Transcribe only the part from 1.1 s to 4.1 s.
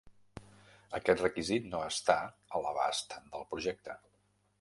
requisit no està a l'abast del projecte.